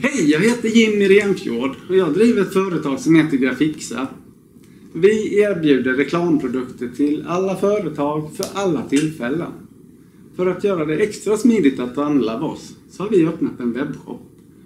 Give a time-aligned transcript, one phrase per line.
[0.00, 4.08] Hej, jag heter Jimmy Renfjord och jag driver ett företag som heter Grafixa.
[4.92, 9.52] Vi erbjuder reklamprodukter till alla företag för alla tillfällen.
[10.36, 13.72] För att göra det extra smidigt att handla av oss så har vi öppnat en
[13.72, 14.20] webbshop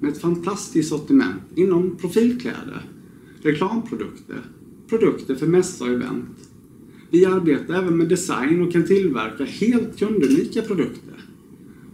[0.00, 2.82] med ett fantastiskt sortiment inom profilkläder,
[3.42, 4.40] reklamprodukter,
[4.88, 6.48] produkter för mässa och event.
[7.10, 11.13] Vi arbetar även med design och kan tillverka helt kundunika produkter.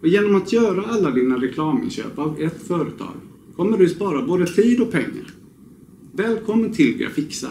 [0.00, 3.14] Och genom att göra alla dina reklaminköp av ett företag
[3.56, 5.26] kommer du spara både tid och pengar.
[6.12, 7.48] Välkommen till Grafixa!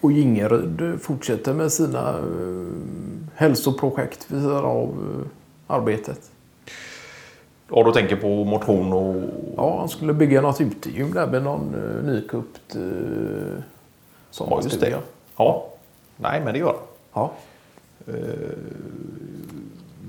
[0.00, 2.66] Och Gingeryd fortsätter med sina eh,
[3.34, 5.26] hälsoprojekt vid sidan av eh,
[5.76, 6.30] arbetet.
[7.68, 9.22] Ja, du tänker på motion och...
[9.56, 13.58] Ja, han skulle bygga något utegym där med någon uh, nykupt uh,
[14.38, 15.02] Ja, just det.
[15.36, 15.68] Ja.
[16.16, 16.76] Nej, men det gör han.
[17.12, 17.32] Ja.
[18.08, 18.14] Uh,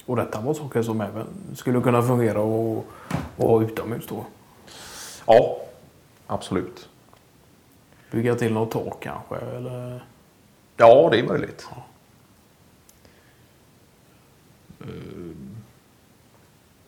[0.06, 2.86] Och detta var saker som även skulle kunna fungera och
[3.36, 4.26] vara utomhus då?
[5.26, 5.58] Ja,
[6.28, 6.90] absolut.
[8.12, 9.36] Bygga till något tak kanske?
[9.36, 10.04] Eller?
[10.78, 11.68] Ja, det är möjligt.
[11.72, 11.84] Ja.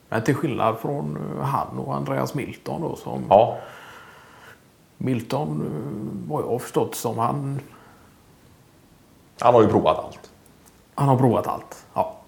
[0.10, 3.26] Men till skillnad från han och Andreas Milton då som...
[3.30, 3.58] Ja.
[4.98, 5.64] Milton
[6.28, 7.60] vad jag har förstått som han...
[9.40, 10.32] Han har ju provat allt.
[10.96, 12.22] Han har provat allt, ja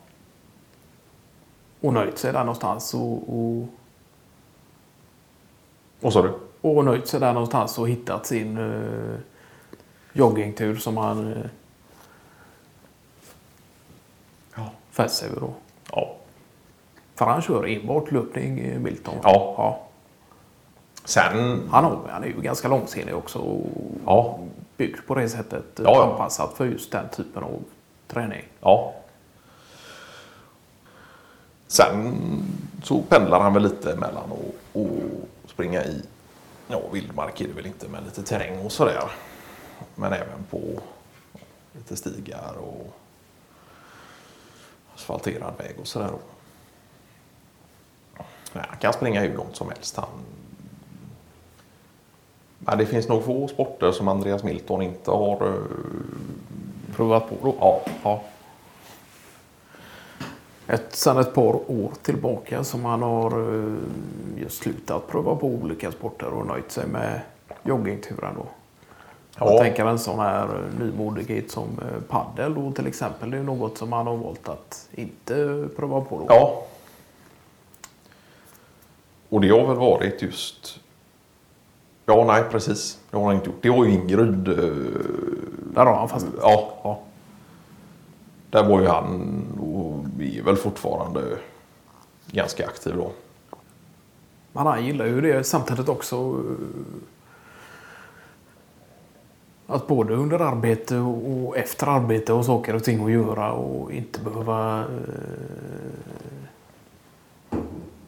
[1.84, 2.94] och nöjt sig där någonstans.
[2.94, 3.68] Och, och,
[6.00, 6.34] Vad sa du?
[6.64, 9.18] Och nöjt sig där någonstans och hittat sin uh,
[10.14, 11.46] joggingtur som han uh,
[14.56, 14.72] ja.
[14.92, 15.54] fäst sig vid då.
[15.92, 16.16] Ja.
[17.16, 19.16] För han kör enbart löpning, eh, Milton.
[19.24, 19.54] Ja.
[19.58, 19.80] ja.
[21.06, 21.62] Sen...
[21.72, 23.40] Han, har, han är ju ganska långsinnig också.
[23.40, 23.68] Och
[24.06, 24.40] ja.
[24.78, 25.66] Byggd på det sättet.
[25.84, 27.64] Ja, Anpassat för just den typen av
[28.08, 28.44] träning.
[28.62, 28.94] Ja.
[31.68, 32.14] Sen
[32.84, 34.90] så pendlar han väl lite mellan att och
[35.46, 36.02] springa i
[36.68, 39.12] ja, vildmark är det väl inte, men lite terräng och sådär.
[39.96, 40.60] Men även på
[41.72, 42.94] lite stigar och
[44.96, 46.12] asfalterad väg och sådär.
[48.54, 49.98] Nej, han kan springa hur långt som helst.
[49.98, 50.10] Han...
[52.60, 55.64] Men det finns nog få sporter som Andreas Milton inte har uh...
[56.96, 57.36] provat på.
[57.42, 57.56] Då.
[57.60, 57.82] Ja.
[58.04, 58.24] ja
[60.68, 63.74] ett, sedan ett par år tillbaka som han har eh,
[64.38, 67.22] just slutat pröva på olika sporter och nöjt sig med
[67.64, 68.34] joggingturen.
[68.36, 68.46] Då.
[69.40, 69.52] Ja.
[69.52, 73.32] Jag tänker en sån här eh, nymodighet som eh, paddel då till exempel.
[73.32, 76.20] Det är något som han har valt att inte pröva på.
[76.20, 76.26] Då.
[76.30, 76.64] Ja.
[79.30, 80.80] Och det har väl varit just...
[82.06, 83.00] Ja, nej precis.
[83.12, 83.60] Det har han inte gjort.
[83.62, 84.44] Det har ju Ingrid...
[85.74, 86.34] Där har han fastnat.
[86.42, 86.74] Ja.
[86.84, 87.00] ja.
[88.50, 91.38] Där var ju han och är väl fortfarande
[92.32, 93.12] ganska aktiv då.
[94.52, 96.44] Men han gillar ju det samtidigt också.
[99.68, 104.20] Att både under arbete och efter arbete och saker och ting att göra och inte
[104.20, 104.80] behöva
[107.52, 107.58] eh,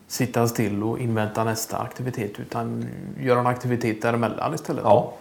[0.07, 2.85] sitta still och invänta nästa aktivitet utan
[3.19, 4.83] göra en aktivitet däremellan istället.
[4.83, 5.13] Ja.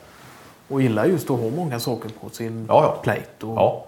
[0.68, 3.00] Och gillar just att ha många saker på sin Ja, ja.
[3.02, 3.84] plate och Ja.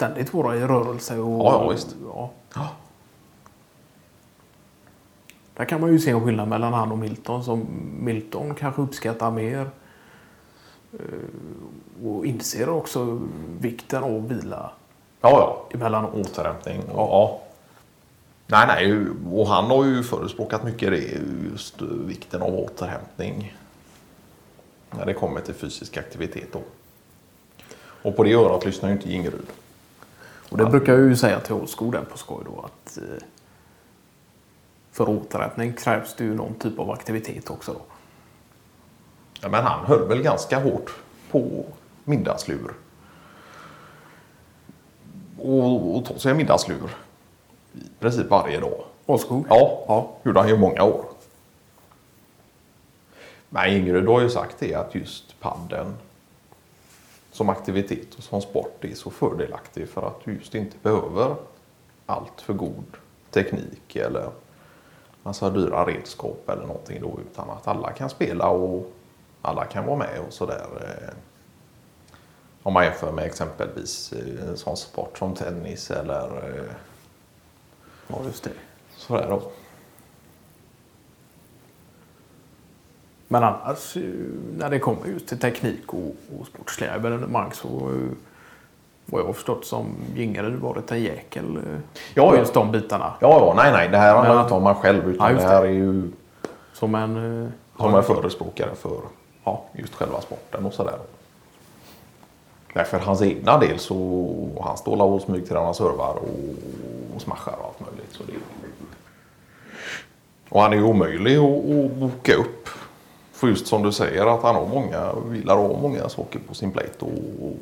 [0.00, 1.18] Ständigt vara i rörelse.
[1.18, 1.96] Och, Ja, ja, visst.
[2.04, 2.30] Ja.
[2.54, 2.68] Ja.
[5.54, 7.66] Där kan man ju se en skillnad mellan han och Milton som
[8.00, 9.70] Milton kanske uppskattar mer
[10.92, 13.20] eh, och inser också
[13.60, 14.70] vikten av vila
[15.20, 15.76] Ja, ja.
[15.78, 16.14] emellanåt.
[16.14, 16.82] Återhämtning.
[16.82, 17.40] Och, ja.
[18.46, 19.06] Nej, nej.
[19.32, 21.20] Och han har ju förespråkat mycket det.
[21.50, 23.56] Just vikten av återhämtning.
[24.90, 26.60] När det kommer till fysisk aktivitet då.
[28.02, 29.46] Och på det örat lyssnar ju inte Jingerud.
[30.50, 33.22] Och det brukar jag ju säga till Åskog där på skoj då att eh,
[34.92, 37.80] för återhämtning krävs det ju någon typ av aktivitet också då.
[39.40, 40.90] Ja, men han höll väl ganska hårt
[41.30, 41.64] på
[42.04, 42.72] middagslur.
[45.38, 46.90] Och, och ta sig en middagslur
[47.72, 48.84] i princip varje dag.
[49.06, 49.46] Åskog?
[49.48, 50.10] Ja, Ja.
[50.22, 51.04] gjorde han ju många år.
[53.48, 55.96] Men Ingrid har ju sagt det att just padden
[57.40, 61.36] som aktivitet och som sport är så fördelaktig för att du just inte behöver
[62.06, 62.84] allt för god
[63.30, 64.30] teknik eller
[65.22, 68.92] massa dyra redskap eller någonting då utan att alla kan spela och
[69.42, 70.66] alla kan vara med och sådär.
[70.80, 71.14] eh,
[72.62, 76.26] Om man jämför med exempelvis eh, en sån sport som tennis eller
[76.58, 76.72] eh,
[78.08, 78.50] Ja, just det.
[78.96, 79.42] sådär då.
[83.32, 84.02] Men annars eh,
[84.58, 88.16] när det kommer just till teknik och, och sportsliga evenemang så eh,
[89.06, 89.86] vad jag har förstått som
[90.16, 91.62] Jingeryd varit en jäkel eh,
[92.14, 93.12] Ja, just de bitarna.
[93.20, 95.42] Ja, ja, nej, nej, det här handlar Men- inte om man själv utan Ja, det
[95.42, 96.10] här är ju
[96.72, 97.52] Som en...
[97.78, 99.00] som en förespråkare för
[99.44, 100.98] Ja, just själva sporten och sådär.
[102.74, 104.28] Nej, för hans egna del så
[104.64, 106.54] han står och smygtränar servar och,
[107.14, 108.12] och smashar och allt möjligt.
[108.12, 108.32] Så det,
[110.48, 112.59] och han är ju omöjlig att, att boka upp.
[113.40, 116.70] För just som du säger att han har många, vilar ha många saker på sin
[116.70, 117.52] plate och,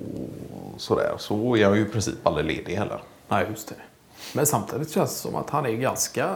[0.76, 1.14] sådär.
[1.18, 3.00] Så är han ju i princip aldrig ledig heller.
[3.28, 3.74] nej just det.
[4.34, 6.34] Men samtidigt känns det som att han är ganska...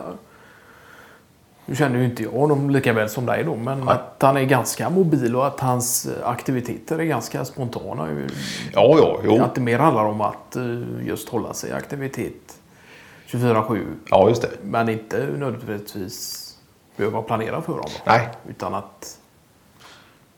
[1.67, 3.89] Nu känner ju inte jag honom lika väl som dig då, men Nej.
[3.95, 8.09] att han är ganska mobil och att hans aktiviteter är ganska spontana.
[8.73, 9.43] Ja, ja, jo.
[9.43, 12.59] Att det mer handlar om att eh, just hålla sig i aktivitet
[13.27, 13.85] 24-7.
[14.11, 14.51] Ja, just det.
[14.63, 16.49] Men inte nödvändigtvis
[16.97, 17.91] behöva planera för dem.
[18.07, 19.19] Nej, Utan att,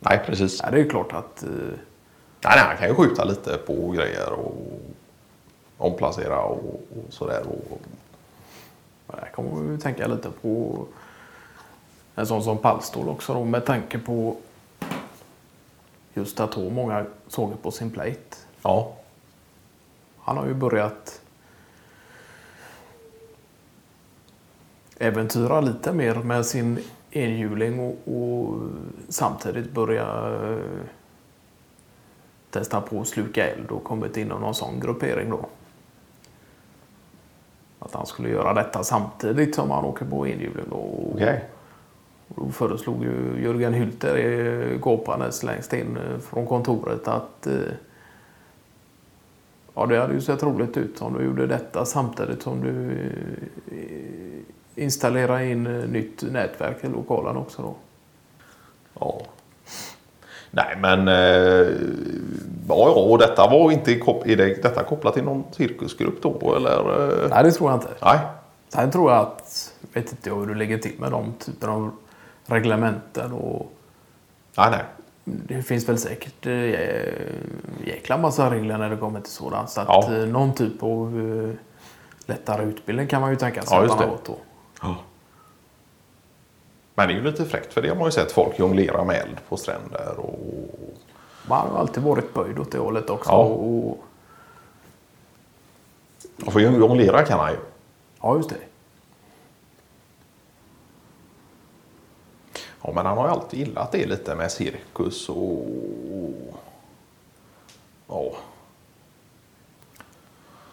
[0.04, 0.60] nej precis.
[0.62, 1.48] ja, det är ju klart att eh,
[2.44, 4.80] Nej, nej, han kan ju skjuta lite på grejer och
[5.78, 6.58] omplacera och,
[6.90, 7.42] och sådär.
[7.46, 7.80] Och,
[9.06, 10.86] jag kommer ju tänka lite på
[12.14, 14.36] en sån som Pallstål också då med tanke på
[16.14, 18.36] just att ha många såger på sin plate.
[18.62, 18.96] ja,
[20.18, 21.20] Han har ju börjat
[24.98, 26.78] äventyra lite mer med sin
[27.16, 28.60] enhjuling och, och
[29.08, 30.06] samtidigt börja
[30.42, 30.58] eh,
[32.50, 35.46] testa på att sluka eld och kommit in i någon sån gruppering då.
[37.78, 40.68] Att han skulle göra detta samtidigt som han åker på enhjuling.
[40.70, 41.44] Och okej.
[42.28, 47.52] då föreslog ju Jörgen Hylter gåpandes längst in eh, från kontoret att eh,
[49.74, 52.90] ja, det hade ju sett roligt ut om du gjorde detta samtidigt som du
[53.70, 57.74] eh, installerar in eh, nytt nätverk i lokalen också då.
[59.00, 59.20] Ja.
[60.50, 61.14] Nej, men eh,
[62.68, 66.54] ja, ja, och detta var inte kop- är det, detta kopplat till någon cirkusgrupp då
[66.56, 67.28] eller?
[67.30, 67.88] Nej, det tror jag inte.
[68.02, 68.18] Nej,
[68.68, 71.90] Sen tror jag att, vet inte hur du lägger till med de typen av
[72.46, 73.72] reglementen och
[74.56, 74.84] nej, nej.
[75.24, 76.52] Det finns väl säkert eh,
[77.86, 79.70] jäkla massa regler när det kommer till sådant.
[79.70, 80.14] Så att Ja.
[80.16, 81.54] eh, någon typ av eh,
[82.26, 84.36] lättare utbildning kan man ju tänka sig Ja, att han har då.
[86.94, 89.16] Men det är ju lite fräckt för det har man ju sett folk jonglera med
[89.16, 90.38] eld på stränder och
[91.48, 93.30] Man har alltid varit böjd åt det hållet också.
[93.30, 93.36] Ja.
[93.38, 93.98] Och,
[96.46, 97.58] och för jonglera kan han ju.
[98.22, 98.56] ja, just det.
[102.86, 105.66] Ja, men han har ju alltid gillat det lite med cirkus och...
[108.08, 108.32] Ja,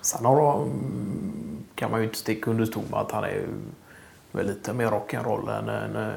[0.02, 3.48] Sen har mm, kan man ju inte sticka under stol med att han är
[4.32, 6.16] väl lite mer rock'n'roll än en eh,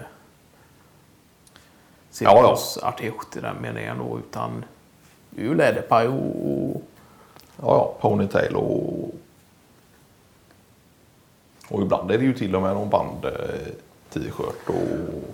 [2.21, 2.57] Ja, ja.
[2.57, 4.19] cirkusartist i den meningen då.
[4.19, 4.65] Utan
[5.37, 6.83] ju läderpaj och, och
[7.57, 9.15] ja, ja ponytail och...
[11.69, 13.73] Och ibland är det ju till och med någon band eh,
[14.11, 14.75] t-shirt och...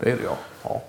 [0.00, 0.37] det är det ja.
[0.65, 0.83] ja.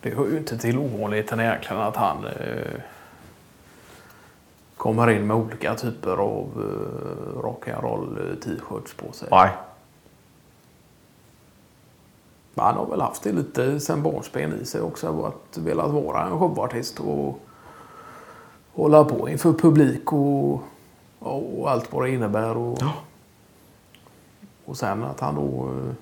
[0.00, 2.80] Det hör ju inte till ovanligheten egentligen att han eh,
[4.76, 9.28] kommer in med olika typer av uh, rock'n'roll eh, t-shirts på sig.
[9.30, 9.50] Nej.
[12.54, 15.24] Men han har väl haft det lite sen barnsben i sig också.
[15.24, 17.40] Att velat vara en showartist och
[18.72, 20.62] hålla på inför publik och,
[21.18, 22.56] och allt vad det innebär.
[22.56, 22.92] Och, Ja.
[24.70, 25.94] Och sen att han då eh,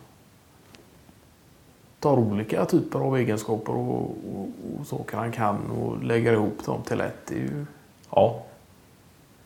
[2.01, 4.01] tar olika typer av egenskaper och,
[4.35, 4.49] och,
[4.81, 7.17] och saker han kan och lägger ihop dem till ett.
[7.27, 7.67] Det är ju,
[8.11, 8.43] Ja.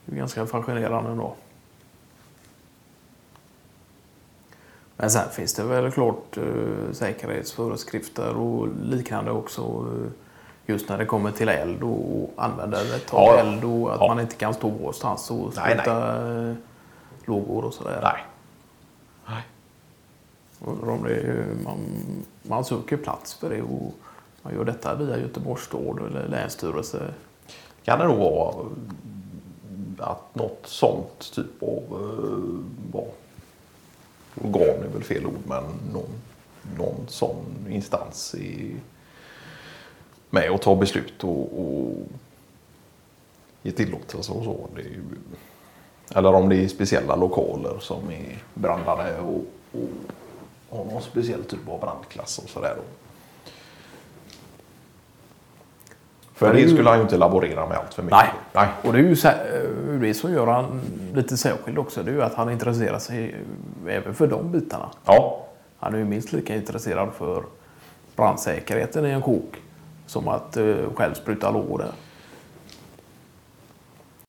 [0.05, 1.35] det är ganska fascinerande ändå.
[4.97, 9.63] Men sen finns det väl klart eh, säkerhetsföreskrifter och liknande också.
[9.63, 10.11] Eh,
[10.67, 14.09] just när det kommer till eld och användandet av Ja, eld och att Ja.
[14.09, 16.17] man inte kan stå någonstans och spruta
[16.49, 16.55] eh,
[17.25, 18.01] lågor och sådär.
[18.03, 18.23] Nej.
[20.65, 21.79] Och om det är, man,
[22.43, 23.95] man söker plats för det och
[24.43, 27.15] man gör detta via Göteborgs stad eller länsstyrelse.
[27.85, 31.83] Kan det nog vara eh, att något sånt typ av
[32.95, 33.05] eh,
[34.45, 36.11] organ är väl fel ord men någon,
[36.79, 38.71] någon sån instans är
[40.31, 41.95] med och tar beslut och, och
[43.63, 44.69] ger tillåtelse och så.
[44.75, 45.03] Det är ju,
[46.15, 49.89] eller om det är speciella lokaler som är brandade och, och
[50.73, 52.77] har någon speciell typ av brandklass och sådär.
[56.35, 58.19] För det skulle han ju inte laborera med allt för mycket.
[58.19, 58.29] Nej.
[58.53, 58.69] Nej.
[58.83, 60.81] Och det är ju sä- eh, det som gör han
[61.15, 62.03] lite särskild också.
[62.03, 63.35] Det är ju att han intresserar sig
[63.89, 64.89] även för de bitarna.
[65.05, 65.47] Ja.
[65.79, 67.43] Han är ju minst lika intresserad för
[68.17, 69.57] brandsäkerheten i en kok
[70.07, 71.93] som att eh, själv spruta lågor där.